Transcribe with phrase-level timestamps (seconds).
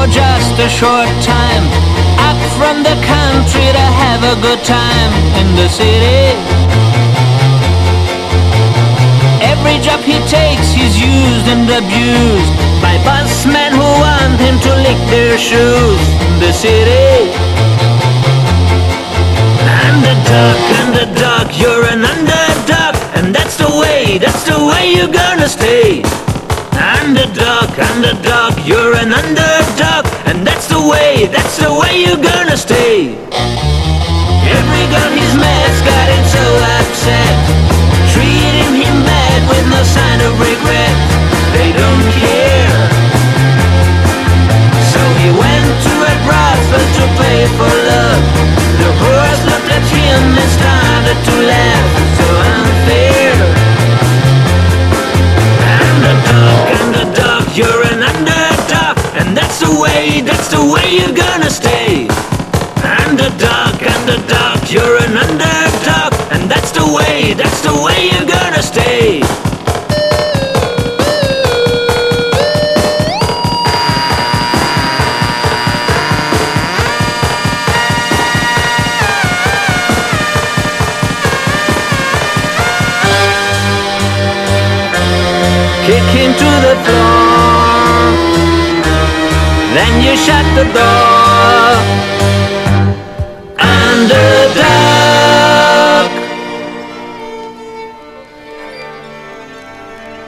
[0.00, 1.64] for just a short time.
[2.28, 6.24] Up from the country to have a good time in the city.
[9.52, 15.00] Every job he takes, he's used and abused by busmen who want him to lick
[15.12, 17.12] their shoes in the city.
[19.84, 26.00] Underdog, underdog, you're an underdog, and that's the way, that's the way you're gonna stay.
[27.80, 33.16] Underdog, you're an underdog, and that's the way, that's the way you're gonna stay.
[60.50, 62.08] The way you're gonna stay.
[62.82, 69.20] Underdog, underdog, you're an underdog, and that's the way, that's the way you're gonna stay.
[85.86, 87.29] kick him to the floor.
[89.72, 91.78] Then you shut the door.
[93.56, 94.60] Underdog.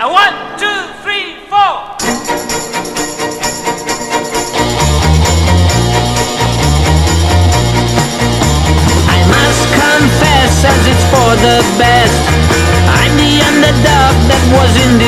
[0.00, 1.74] A one, two, three, four.
[9.06, 12.18] I must confess, as it's for the best.
[12.90, 14.98] I'm the underdog that was in